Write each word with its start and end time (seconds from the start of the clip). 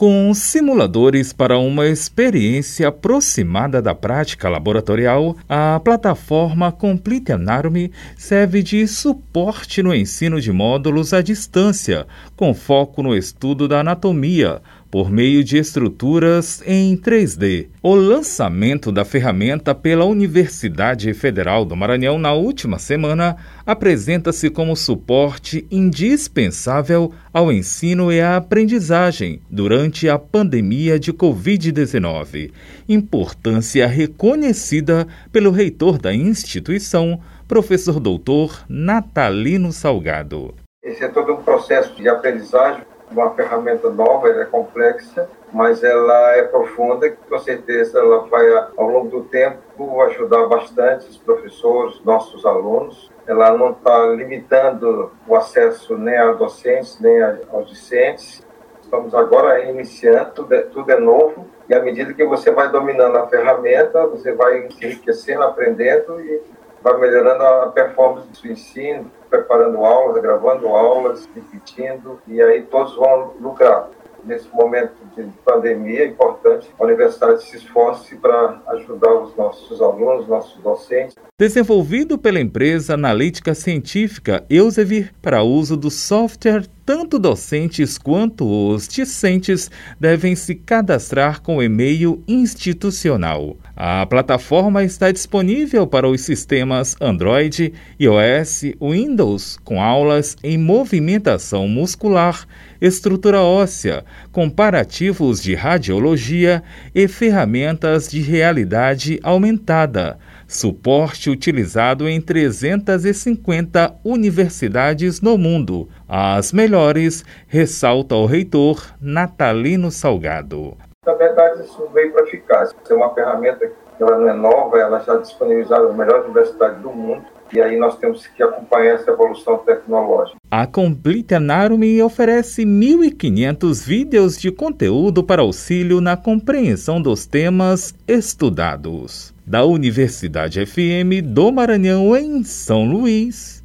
Com 0.00 0.32
simuladores 0.32 1.30
para 1.30 1.58
uma 1.58 1.86
experiência 1.86 2.88
aproximada 2.88 3.82
da 3.82 3.94
prática 3.94 4.48
laboratorial, 4.48 5.36
a 5.46 5.78
plataforma 5.78 6.72
Complete 6.72 7.32
Anatomy 7.32 7.92
serve 8.16 8.62
de 8.62 8.88
suporte 8.88 9.82
no 9.82 9.94
ensino 9.94 10.40
de 10.40 10.50
módulos 10.50 11.12
à 11.12 11.20
distância, 11.20 12.06
com 12.34 12.54
foco 12.54 13.02
no 13.02 13.14
estudo 13.14 13.68
da 13.68 13.80
anatomia, 13.80 14.62
por 14.90 15.10
meio 15.10 15.44
de 15.44 15.56
estruturas 15.56 16.62
em 16.66 16.96
3D. 16.96 17.68
O 17.82 17.94
lançamento 17.94 18.90
da 18.90 19.04
ferramenta 19.04 19.74
pela 19.74 20.04
Universidade 20.04 21.14
Federal 21.14 21.64
do 21.64 21.76
Maranhão 21.76 22.18
na 22.18 22.32
última 22.32 22.78
semana 22.78 23.36
apresenta-se 23.64 24.50
como 24.50 24.74
suporte 24.74 25.66
indispensável 25.70 27.12
ao 27.32 27.52
ensino 27.52 28.10
e 28.10 28.20
à 28.20 28.36
aprendizagem 28.36 29.40
durante 29.48 30.08
a 30.08 30.18
pandemia 30.18 30.98
de 30.98 31.12
Covid-19. 31.12 32.50
Importância 32.88 33.86
reconhecida 33.86 35.06
pelo 35.30 35.52
reitor 35.52 35.98
da 35.98 36.12
instituição, 36.12 37.20
professor 37.46 38.00
doutor 38.00 38.64
Natalino 38.68 39.72
Salgado. 39.72 40.54
Esse 40.82 41.04
é 41.04 41.08
todo 41.08 41.34
um 41.34 41.42
processo 41.42 41.94
de 41.94 42.08
aprendizagem 42.08 42.82
uma 43.10 43.30
ferramenta 43.34 43.90
nova, 43.90 44.28
ela 44.28 44.42
é 44.42 44.46
complexa, 44.46 45.28
mas 45.52 45.82
ela 45.82 46.36
é 46.36 46.42
profunda 46.42 47.06
e 47.06 47.10
com 47.10 47.38
certeza 47.38 47.98
ela 47.98 48.20
vai, 48.26 48.48
ao 48.76 48.88
longo 48.88 49.08
do 49.08 49.24
tempo, 49.24 50.00
ajudar 50.02 50.46
bastante 50.46 51.08
os 51.08 51.18
professores, 51.18 52.00
nossos 52.04 52.46
alunos. 52.46 53.10
Ela 53.26 53.56
não 53.56 53.72
está 53.72 54.06
limitando 54.06 55.10
o 55.26 55.34
acesso 55.34 55.96
nem 55.96 56.16
a 56.16 56.32
docentes, 56.32 57.00
nem 57.00 57.20
aos 57.52 57.68
discentes. 57.68 58.46
Estamos 58.80 59.14
agora 59.14 59.64
iniciando, 59.64 60.32
tudo 60.32 60.54
é, 60.54 60.62
tudo 60.62 60.90
é 60.90 60.98
novo, 60.98 61.46
e 61.68 61.74
à 61.74 61.80
medida 61.80 62.12
que 62.12 62.24
você 62.24 62.50
vai 62.50 62.68
dominando 62.68 63.16
a 63.16 63.28
ferramenta, 63.28 64.04
você 64.06 64.32
vai 64.32 64.66
enriquecendo, 64.66 65.44
aprendendo 65.44 66.20
e 66.20 66.42
vai 66.82 66.98
melhorando 66.98 67.42
a 67.42 67.66
performance 67.68 68.28
do 68.28 68.36
seu 68.36 68.52
ensino, 68.52 69.10
preparando 69.28 69.84
aulas, 69.84 70.22
gravando 70.22 70.68
aulas, 70.68 71.28
repetindo, 71.34 72.20
e 72.26 72.40
aí 72.40 72.62
todos 72.62 72.94
vão 72.96 73.34
lucrar. 73.40 73.88
Nesse 74.22 74.48
momento 74.52 74.92
de 75.16 75.22
pandemia, 75.44 76.02
é 76.02 76.06
importante 76.06 76.68
a 76.78 76.84
universidade 76.84 77.42
se 77.42 77.56
esforce 77.56 78.16
para 78.16 78.60
ajudar 78.68 79.14
os 79.14 79.34
nossos 79.34 79.80
alunos, 79.80 80.28
nossos 80.28 80.60
docentes. 80.62 81.14
Desenvolvido 81.38 82.18
pela 82.18 82.38
empresa 82.38 82.94
analítica 82.94 83.54
científica 83.54 84.44
Elsevier 84.50 85.10
para 85.22 85.42
uso 85.42 85.74
do 85.74 85.90
software, 85.90 86.66
tanto 86.84 87.18
docentes 87.18 87.96
quanto 87.96 88.44
os 88.46 88.88
discentes 88.88 89.70
devem 89.98 90.34
se 90.34 90.54
cadastrar 90.54 91.40
com 91.40 91.62
e-mail 91.62 92.22
institucional. 92.26 93.56
A 93.76 94.04
plataforma 94.06 94.84
está 94.84 95.10
disponível 95.10 95.86
para 95.86 96.08
os 96.08 96.20
sistemas 96.20 96.96
Android, 97.00 97.72
iOS, 97.98 98.62
Windows, 98.80 99.58
com 99.64 99.80
aulas 99.80 100.36
em 100.42 100.58
movimentação 100.58 101.66
muscular, 101.66 102.46
estrutura 102.80 103.40
óssea, 103.40 104.04
comparativos 104.32 105.42
de 105.42 105.54
radiologia 105.54 106.62
e 106.94 107.06
ferramentas 107.08 108.08
de 108.08 108.20
realidade 108.20 109.18
aumentada. 109.22 110.18
Suporte 110.46 111.30
utilizado 111.30 112.08
em 112.08 112.20
350 112.20 113.94
universidades 114.02 115.20
no 115.20 115.38
mundo. 115.38 115.88
As 116.12 116.52
melhores, 116.52 117.24
ressalta 117.46 118.16
o 118.16 118.26
reitor 118.26 118.84
Natalino 119.00 119.92
Salgado. 119.92 120.76
Na 121.06 121.14
verdade, 121.14 121.62
isso 121.62 121.88
veio 121.94 122.12
para 122.12 122.26
ficar. 122.26 122.64
Isso 122.64 122.74
é 122.90 122.94
uma 122.96 123.14
ferramenta 123.14 123.64
que 123.96 124.02
ela 124.02 124.18
não 124.18 124.28
é 124.28 124.32
nova, 124.32 124.76
ela 124.76 125.00
é 125.06 125.18
disponibilizada 125.18 125.86
nas 125.86 125.96
melhores 125.96 126.24
universidades 126.24 126.82
do 126.82 126.90
mundo. 126.90 127.22
E 127.52 127.60
aí 127.60 127.78
nós 127.78 127.96
temos 127.98 128.26
que 128.26 128.42
acompanhar 128.42 128.96
essa 128.96 129.08
evolução 129.08 129.58
tecnológica. 129.58 130.36
A 130.50 130.66
Complete 130.66 131.36
Anatomy 131.36 132.02
oferece 132.02 132.64
1.500 132.64 133.86
vídeos 133.86 134.36
de 134.36 134.50
conteúdo 134.50 135.22
para 135.22 135.42
auxílio 135.42 136.00
na 136.00 136.16
compreensão 136.16 137.00
dos 137.00 137.24
temas 137.24 137.94
estudados. 138.08 139.32
Da 139.46 139.64
Universidade 139.64 140.66
FM 140.66 141.22
do 141.24 141.52
Maranhão, 141.52 142.16
em 142.16 142.42
São 142.42 142.84
Luís, 142.84 143.62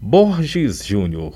Borges 0.00 0.86
Júnior. 0.86 1.34